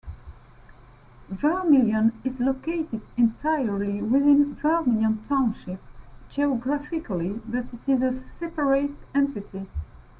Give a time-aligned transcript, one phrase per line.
[1.29, 5.79] Vermillion is located entirely within Vermillion Township
[6.27, 9.67] geographically but is a separate entity.